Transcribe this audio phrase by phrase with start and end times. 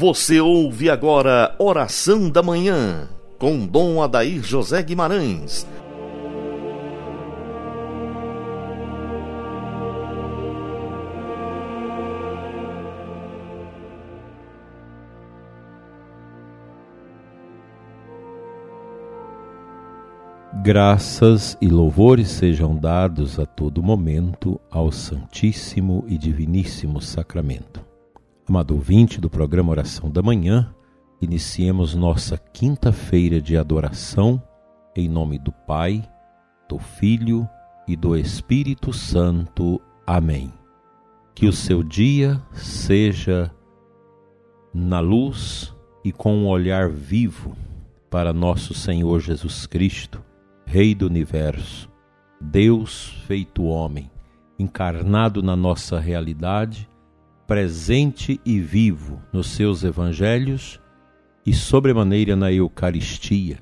[0.00, 3.06] Você ouve agora Oração da Manhã,
[3.38, 5.66] com Dom Adair José Guimarães.
[20.62, 27.89] Graças e louvores sejam dados a todo momento ao Santíssimo e Diviníssimo Sacramento.
[28.50, 30.74] Amado ouvinte do programa Oração da Manhã,
[31.22, 34.42] iniciemos nossa quinta-feira de adoração
[34.96, 36.02] em nome do Pai,
[36.68, 37.48] do Filho
[37.86, 39.80] e do Espírito Santo.
[40.04, 40.52] Amém.
[41.32, 43.54] Que o seu dia seja
[44.74, 45.72] na luz
[46.04, 47.56] e com um olhar vivo
[48.10, 50.24] para nosso Senhor Jesus Cristo,
[50.66, 51.88] Rei do Universo,
[52.40, 54.10] Deus feito homem,
[54.58, 56.89] encarnado na nossa realidade
[57.50, 60.80] presente e vivo nos seus evangelhos
[61.44, 63.58] e sobremaneira na Eucaristia,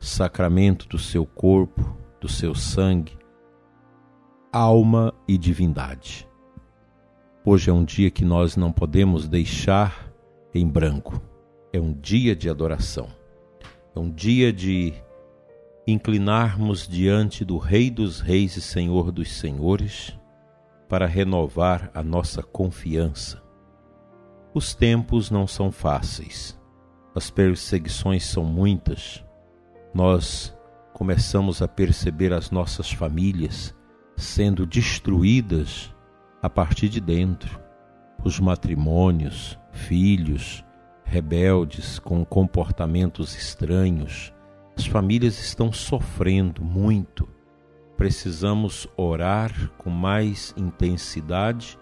[0.00, 3.12] sacramento do seu corpo, do seu sangue,
[4.50, 6.26] alma e divindade.
[7.44, 10.10] Hoje é um dia que nós não podemos deixar
[10.54, 11.20] em branco.
[11.74, 13.08] É um dia de adoração.
[13.94, 14.94] É um dia de
[15.86, 20.18] inclinarmos diante do Rei dos Reis e Senhor dos Senhores
[20.88, 23.42] para renovar a nossa confiança.
[24.54, 26.58] Os tempos não são fáceis,
[27.14, 29.24] as perseguições são muitas.
[29.92, 30.54] Nós
[30.92, 33.74] começamos a perceber as nossas famílias
[34.16, 35.94] sendo destruídas
[36.42, 37.60] a partir de dentro.
[38.24, 40.64] Os matrimônios, filhos,
[41.04, 44.32] rebeldes com comportamentos estranhos.
[44.76, 47.28] As famílias estão sofrendo muito
[47.96, 51.78] precisamos orar com mais intensidade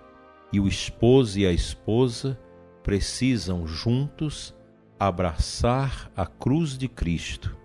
[0.52, 2.39] e o esposo e a esposa
[2.83, 4.55] precisam juntos
[4.98, 7.57] abraçar a cruz de Cristo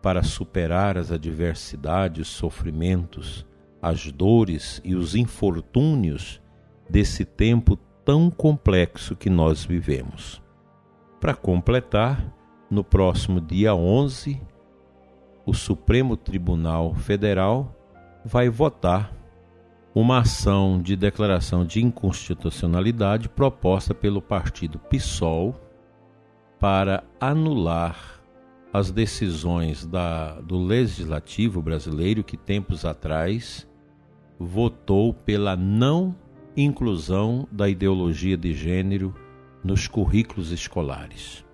[0.00, 3.44] para superar as adversidades, os sofrimentos,
[3.82, 6.40] as dores e os infortúnios
[6.88, 10.40] desse tempo tão complexo que nós vivemos.
[11.20, 12.32] Para completar,
[12.70, 14.40] no próximo dia 11,
[15.46, 17.72] o Supremo Tribunal Federal
[18.24, 19.14] vai votar
[19.94, 25.54] uma ação de declaração de inconstitucionalidade proposta pelo partido PSOL
[26.58, 28.20] para anular
[28.72, 33.66] as decisões da, do Legislativo brasileiro que tempos atrás
[34.38, 36.14] votou pela não
[36.56, 39.14] inclusão da ideologia de gênero
[39.62, 41.45] nos currículos escolares.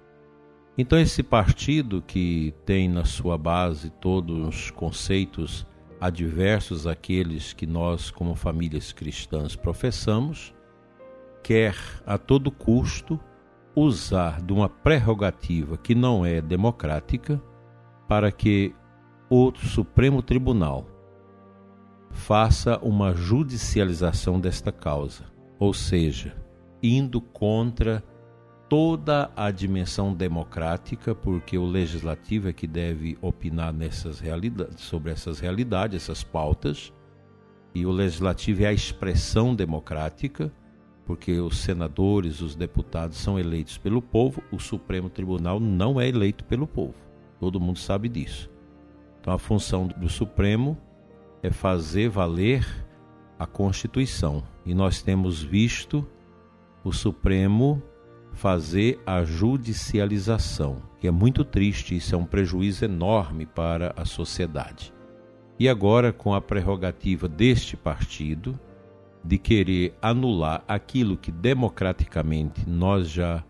[0.77, 5.66] Então, esse partido que tem na sua base todos os conceitos
[6.00, 10.55] adversos àqueles que nós, como famílias cristãs, professamos,
[11.43, 13.21] quer a todo custo
[13.77, 17.41] usar de uma prerrogativa que não é democrática
[18.09, 18.75] para que
[19.31, 20.87] o Supremo Tribunal
[22.11, 25.25] faça uma judicialização desta causa,
[25.59, 26.37] ou seja,
[26.82, 28.05] indo contra
[28.72, 35.38] toda a dimensão democrática, porque o legislativo é que deve opinar nessas realidades, sobre essas
[35.41, 36.91] realidades, essas pautas,
[37.75, 40.50] e o legislativo é a expressão democrática,
[41.05, 46.43] porque os senadores, os deputados são eleitos pelo povo, o Supremo Tribunal não é eleito
[46.43, 46.94] pelo povo.
[47.38, 48.49] Todo mundo sabe disso.
[49.21, 50.78] Então a função do Supremo
[51.43, 52.66] é fazer valer
[53.38, 54.43] a Constituição.
[54.65, 56.09] E nós temos visto
[56.82, 57.82] o Supremo
[58.32, 64.93] fazer a judicialização, que é muito triste, isso é um prejuízo enorme para a sociedade.
[65.59, 68.59] E agora, com a prerrogativa deste partido
[69.25, 73.44] de querer anular aquilo que democraticamente nós já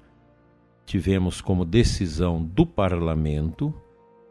[0.84, 3.72] tivemos como decisão do parlamento,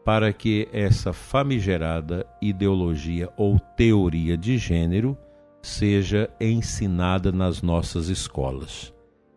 [0.04, 5.16] para que essa famigerada ideologia ou teoria de gênero
[5.62, 8.92] seja ensinada nas nossas escolas.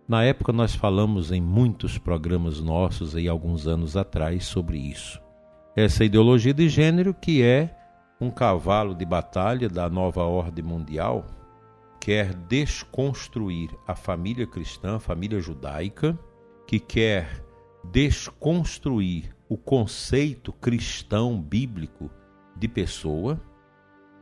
[0.07, 5.19] Na época nós falamos em muitos programas nossos aí alguns anos atrás sobre isso.
[5.75, 7.75] Essa ideologia de gênero que é
[8.21, 11.25] um cavalo de batalha da nova ordem mundial
[11.99, 16.17] quer desconstruir a família cristã, a família judaica,
[16.67, 17.43] que quer
[17.83, 22.11] desconstruir o conceito cristão bíblico
[22.55, 23.41] de pessoa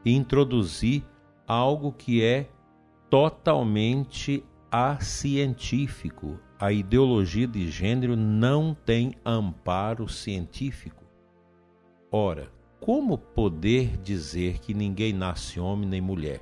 [0.05, 1.03] e introduzir
[1.45, 2.49] algo que é
[3.09, 6.39] totalmente acientífico.
[6.59, 11.03] A ideologia de gênero não tem amparo científico.
[12.11, 16.41] Ora, como poder dizer que ninguém nasce homem nem mulher?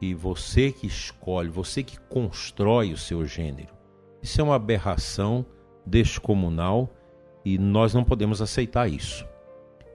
[0.00, 3.76] E você que escolhe, você que constrói o seu gênero,
[4.22, 5.44] Isso é uma aberração
[5.86, 6.90] descomunal
[7.44, 9.26] e nós não podemos aceitar isso.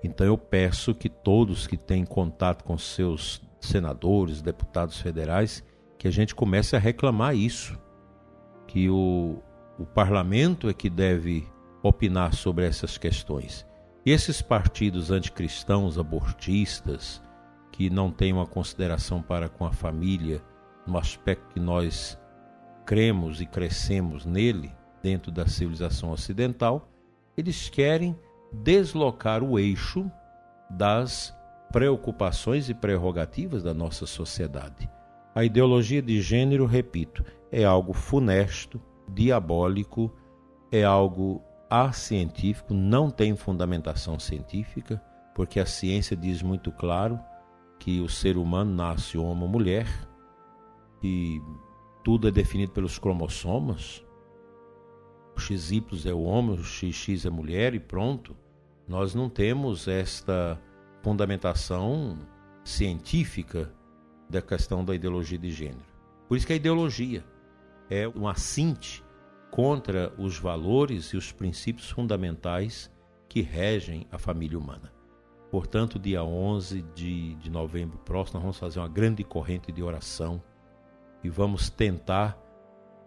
[0.03, 5.63] Então eu peço que todos que têm contato com seus senadores, deputados federais,
[6.03, 7.79] que a gente comece a reclamar isso,
[8.67, 9.41] que o,
[9.79, 11.47] o parlamento é que deve
[11.81, 13.65] opinar sobre essas questões.
[14.05, 17.23] E esses partidos anticristãos, abortistas,
[17.71, 20.43] que não têm uma consideração para com a família,
[20.85, 22.19] no aspecto que nós
[22.85, 26.85] cremos e crescemos nele, dentro da civilização ocidental,
[27.37, 28.13] eles querem
[28.51, 30.11] deslocar o eixo
[30.69, 31.33] das
[31.71, 34.91] preocupações e prerrogativas da nossa sociedade.
[35.35, 40.13] A ideologia de gênero, repito, é algo funesto, diabólico,
[40.71, 45.01] é algo acientífico, não tem fundamentação científica,
[45.33, 47.19] porque a ciência diz muito claro
[47.79, 49.87] que o ser humano nasce homem ou mulher
[51.01, 51.41] e
[52.03, 54.05] tudo é definido pelos cromossomos.
[55.35, 58.37] O XY é o homem, o XX é mulher e pronto.
[58.87, 60.61] Nós não temos esta
[61.01, 62.19] fundamentação
[62.63, 63.73] científica
[64.29, 65.85] da questão da ideologia de gênero.
[66.27, 67.23] Por isso que a ideologia
[67.89, 69.03] é um assinte
[69.51, 72.91] contra os valores e os princípios fundamentais
[73.29, 74.91] que regem a família humana.
[75.51, 80.41] Portanto, dia 11 de, de novembro próximo, nós vamos fazer uma grande corrente de oração
[81.23, 82.35] e vamos tentar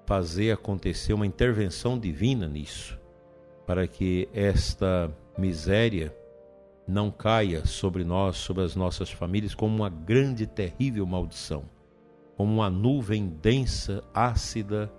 [0.07, 2.97] fazer acontecer uma intervenção divina nisso,
[3.67, 6.17] para que esta miséria
[6.87, 11.65] não caia sobre nós, sobre as nossas famílias, como uma grande terrível maldição,
[12.37, 14.93] como uma nuvem densa, ácida,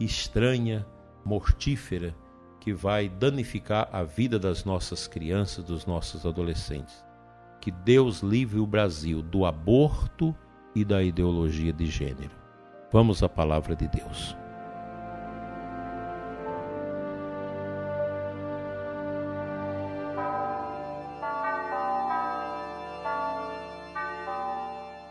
[0.00, 0.86] estranha,
[1.24, 2.14] mortífera,
[2.60, 7.04] que vai danificar a vida das nossas crianças, dos nossos adolescentes.
[7.60, 10.34] Que Deus livre o Brasil do aborto
[10.74, 12.32] e da ideologia de gênero.
[12.90, 14.36] Vamos à palavra de Deus.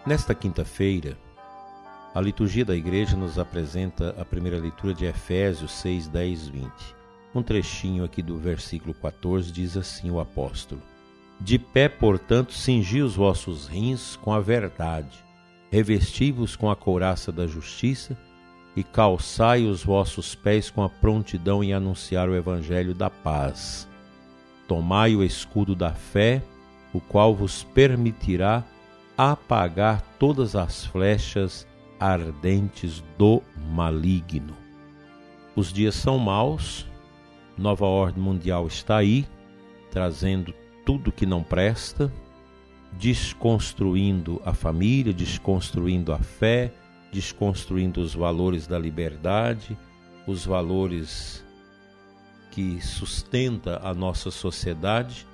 [0.05, 1.17] Nesta quinta-feira,
[2.13, 6.69] a liturgia da igreja nos apresenta a primeira leitura de Efésios 6, 10, 20.
[7.33, 10.81] Um trechinho aqui do versículo 14 diz assim o apóstolo:
[11.39, 15.23] De pé, portanto, cingi os vossos rins com a verdade,
[15.71, 18.17] revesti-vos com a couraça da justiça
[18.75, 23.87] e calçai os vossos pés com a prontidão em anunciar o evangelho da paz.
[24.67, 26.43] Tomai o escudo da fé,
[26.91, 28.65] o qual vos permitirá
[29.17, 31.67] apagar todas as flechas
[31.99, 34.55] ardentes do maligno.
[35.55, 36.87] Os dias são maus,
[37.57, 39.27] nova ordem mundial está aí,
[39.91, 40.53] trazendo
[40.85, 42.11] tudo que não presta,
[42.93, 46.73] desconstruindo a família, desconstruindo a fé,
[47.11, 49.77] desconstruindo os valores da liberdade,
[50.27, 51.45] os valores
[52.49, 55.27] que sustenta a nossa sociedade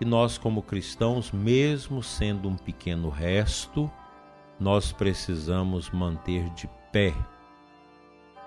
[0.00, 3.90] e nós, como cristãos, mesmo sendo um pequeno resto,
[4.58, 7.14] nós precisamos manter de pé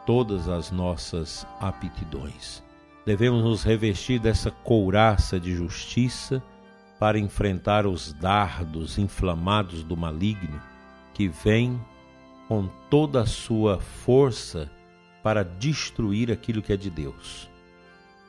[0.06, 2.64] todas as nossas aptidões.
[3.06, 6.42] Devemos nos revestir dessa couraça de justiça
[7.00, 10.62] para enfrentar os dardos inflamados do maligno
[11.14, 11.80] que vem
[12.48, 14.72] com toda a sua força
[15.22, 17.50] para destruir aquilo que é de Deus.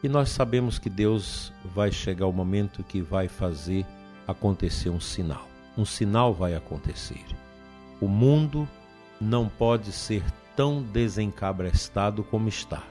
[0.05, 3.87] E nós sabemos que Deus vai chegar o momento que vai fazer
[4.29, 5.49] acontecer um sinal.
[5.79, 7.25] Um sinal vai acontecer.
[8.03, 8.69] O mundo
[9.19, 10.23] não pode ser
[10.55, 12.83] tão desencabrestado como está.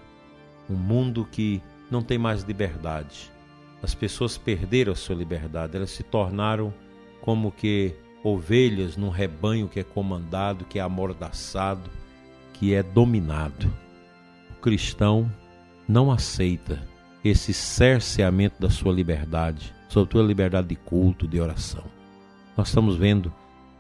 [0.68, 3.32] Um mundo que não tem mais liberdade.
[3.84, 6.74] As pessoas perderam a sua liberdade, elas se tornaram
[7.22, 11.92] como que ovelhas num rebanho que é comandado, que é amordaçado,
[12.54, 13.72] que é dominado.
[14.50, 15.32] O cristão
[15.88, 16.92] não aceita
[17.24, 21.84] esse cerceamento da sua liberdade, sobre tua liberdade de culto, de oração.
[22.58, 23.34] Nós estamos vendo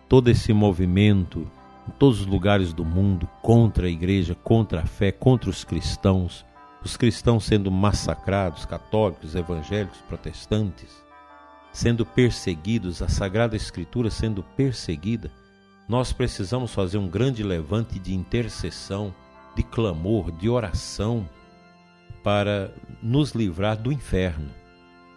[0.08, 1.46] todo esse movimento
[1.88, 6.46] em todos os lugares do mundo contra a igreja, contra a fé, contra os cristãos,
[6.84, 11.04] os cristãos sendo massacrados, católicos, evangélicos, protestantes,
[11.72, 15.30] sendo perseguidos, a Sagrada Escritura sendo perseguida.
[15.88, 19.14] Nós precisamos fazer um grande levante de intercessão,
[19.56, 21.28] de clamor, de oração
[22.24, 24.50] para nos livrar do inferno,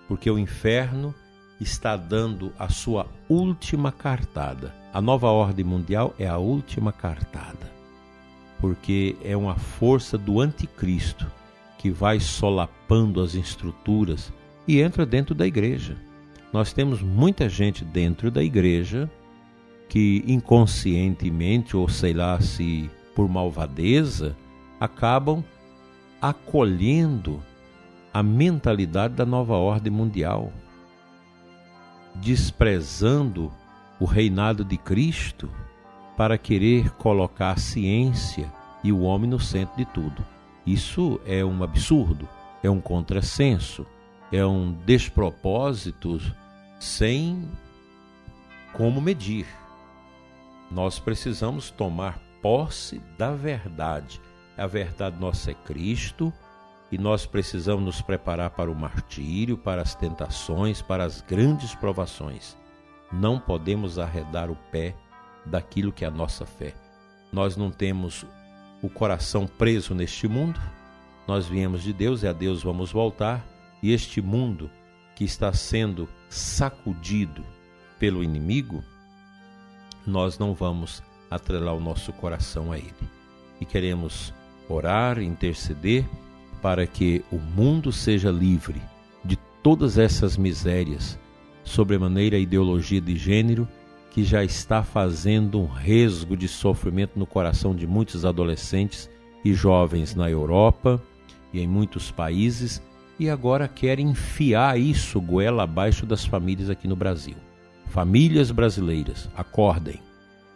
[0.08, 1.14] porque o inferno
[1.60, 4.74] está dando a sua última cartada.
[4.92, 7.70] A nova ordem mundial é a última cartada,
[8.60, 11.26] porque é uma força do anticristo
[11.78, 14.32] que vai solapando as estruturas
[14.66, 15.96] e entra dentro da igreja.
[16.52, 19.10] Nós temos muita gente dentro da igreja
[19.88, 24.36] que inconscientemente ou sei lá se por malvadeza
[24.80, 25.44] acabam
[26.28, 27.40] acolhendo
[28.12, 30.52] a mentalidade da nova ordem mundial,
[32.16, 33.52] desprezando
[34.00, 35.48] o reinado de Cristo
[36.16, 38.52] para querer colocar a ciência
[38.82, 40.24] e o homem no centro de tudo.
[40.66, 42.28] Isso é um absurdo,
[42.60, 43.86] é um contrassenso,
[44.32, 46.20] é um despropósito
[46.80, 47.48] sem
[48.72, 49.46] como medir.
[50.72, 54.20] Nós precisamos tomar posse da verdade.
[54.56, 56.32] A verdade nossa é Cristo
[56.90, 62.56] e nós precisamos nos preparar para o martírio, para as tentações, para as grandes provações.
[63.12, 64.94] Não podemos arredar o pé
[65.44, 66.74] daquilo que é a nossa fé.
[67.32, 68.24] Nós não temos
[68.82, 70.60] o coração preso neste mundo,
[71.26, 73.44] nós viemos de Deus e a Deus vamos voltar,
[73.82, 74.70] e este mundo
[75.14, 77.44] que está sendo sacudido
[77.98, 78.82] pelo inimigo,
[80.06, 82.94] nós não vamos atrelar o nosso coração a ele.
[83.60, 84.32] E queremos
[84.68, 86.04] orar, interceder
[86.60, 88.80] para que o mundo seja livre
[89.24, 91.18] de todas essas misérias,
[91.62, 93.68] sobremaneira a ideologia de gênero
[94.10, 99.10] que já está fazendo um resgo de sofrimento no coração de muitos adolescentes
[99.44, 101.02] e jovens na Europa
[101.52, 102.82] e em muitos países
[103.18, 107.36] e agora quer enfiar isso goela abaixo das famílias aqui no Brasil.
[107.88, 110.00] Famílias brasileiras, acordem.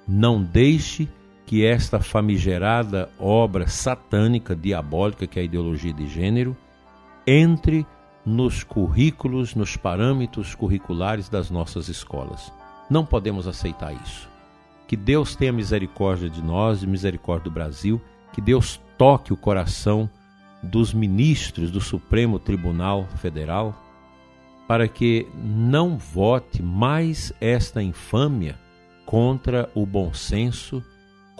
[0.06, 1.08] Não deixe
[1.50, 6.56] que esta famigerada obra satânica, diabólica, que é a ideologia de gênero,
[7.26, 7.84] entre
[8.24, 12.52] nos currículos, nos parâmetros curriculares das nossas escolas.
[12.88, 14.28] Não podemos aceitar isso.
[14.86, 18.00] Que Deus tenha misericórdia de nós e misericórdia do Brasil,
[18.32, 20.08] que Deus toque o coração
[20.62, 23.74] dos ministros do Supremo Tribunal Federal
[24.68, 28.56] para que não vote mais esta infâmia
[29.04, 30.80] contra o bom senso,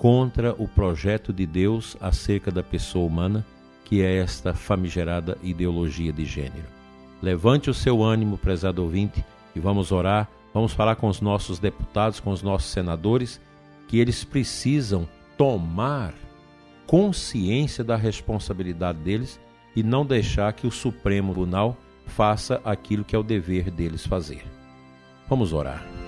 [0.00, 3.47] contra o projeto de Deus acerca da pessoa humana,
[3.85, 6.66] que é esta famigerada ideologia de gênero.
[7.23, 12.19] Levante o seu ânimo, prezado ouvinte, e vamos orar Vamos falar com os nossos deputados,
[12.19, 13.40] com os nossos senadores,
[13.87, 16.12] que eles precisam tomar
[16.87, 19.40] consciência da responsabilidade deles
[19.76, 21.76] e não deixar que o Supremo Tribunal
[22.07, 24.45] faça aquilo que é o dever deles fazer.
[25.28, 26.00] Vamos orar.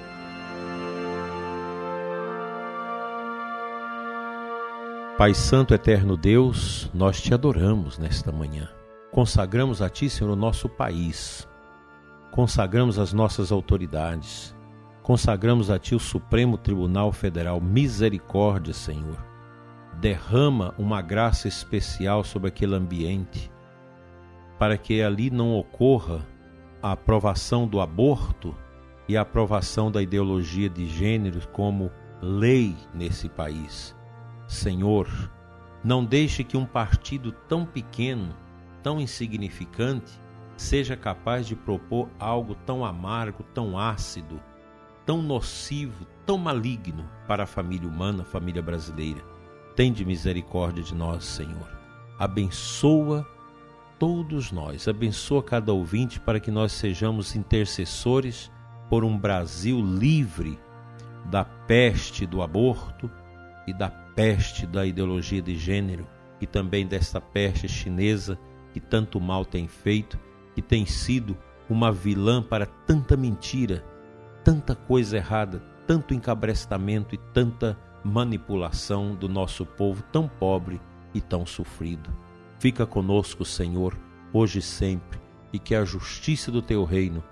[5.19, 8.69] Pai Santo Eterno Deus, nós te adoramos nesta manhã.
[9.11, 11.49] Consagramos a Ti, Senhor, o nosso país
[12.33, 14.57] consagramos as nossas autoridades,
[15.03, 17.61] consagramos a Ti o Supremo Tribunal Federal.
[17.61, 19.23] Misericórdia, Senhor.
[20.01, 23.53] Derrama uma graça especial sobre aquele ambiente,
[24.59, 26.27] para que ali não ocorra
[26.83, 28.57] a aprovação do aborto
[29.07, 31.91] e a aprovação da ideologia de gênero como
[32.23, 33.95] lei nesse país.
[34.47, 35.09] Senhor,
[35.83, 38.35] não deixe que um partido tão pequeno,
[38.83, 40.21] tão insignificante,
[40.57, 44.41] seja capaz de propor algo tão amargo, tão ácido,
[45.05, 49.23] tão nocivo, tão maligno para a família humana, a família brasileira.
[49.75, 51.69] Tende misericórdia de nós, Senhor.
[52.19, 53.27] Abençoa
[53.99, 58.51] todos nós, abençoa cada ouvinte para que nós sejamos intercessores
[58.91, 60.59] por um Brasil livre
[61.27, 63.11] da peste do aborto
[63.67, 66.07] e da peste da ideologia de gênero
[66.41, 68.39] e também desta peste chinesa
[68.73, 70.19] que tanto mal tem feito
[70.55, 71.37] que tem sido
[71.69, 73.85] uma vilã para tanta mentira,
[74.45, 80.81] tanta coisa errada, tanto encabrestamento e tanta manipulação do nosso povo tão pobre
[81.15, 82.11] e tão sofrido.
[82.59, 83.97] Fica conosco, Senhor,
[84.33, 85.21] hoje e sempre,
[85.53, 87.23] e que a justiça do teu reino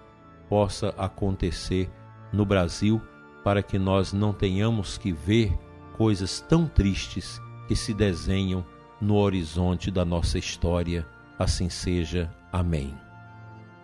[0.48, 1.90] possa acontecer
[2.32, 3.00] no Brasil,
[3.44, 5.56] para que nós não tenhamos que ver
[6.00, 7.38] coisas tão tristes
[7.68, 8.64] que se desenham
[8.98, 11.06] no horizonte da nossa história.
[11.38, 12.34] Assim seja.
[12.50, 12.94] Amém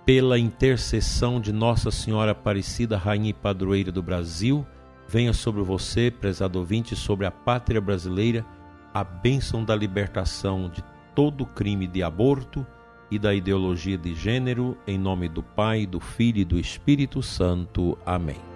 [0.07, 4.65] pela intercessão de Nossa Senhora Aparecida, Rainha e Padroeira do Brasil,
[5.09, 8.47] venha sobre você, prezado ouvinte, sobre a pátria brasileira,
[8.95, 12.65] a bênção da libertação de todo crime de aborto
[13.11, 17.99] e da ideologia de gênero, em nome do Pai, do Filho e do Espírito Santo.
[18.07, 18.56] Amém.